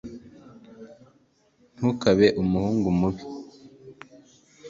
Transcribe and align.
ntukabe 1.75 2.27
umuhungu 2.41 2.87
mubi 2.99 3.23